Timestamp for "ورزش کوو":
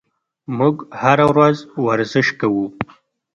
1.85-2.65